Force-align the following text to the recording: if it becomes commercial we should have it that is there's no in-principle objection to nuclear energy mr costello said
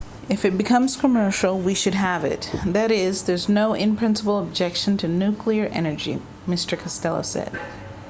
if 0.29 0.45
it 0.45 0.57
becomes 0.57 0.95
commercial 0.97 1.59
we 1.59 1.75
should 1.75 1.93
have 1.93 2.23
it 2.25 2.49
that 2.65 2.89
is 2.89 3.21
there's 3.25 3.47
no 3.47 3.75
in-principle 3.75 4.39
objection 4.39 4.97
to 4.97 5.07
nuclear 5.07 5.65
energy 5.67 6.19
mr 6.47 6.75
costello 6.75 7.21
said 7.21 7.51